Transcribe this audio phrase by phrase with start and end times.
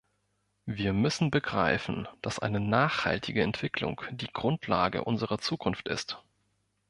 [0.65, 6.23] Wir müssen begreifen, dass eine nachhaltige Entwicklung die Grundlage unserer Zukunft ist.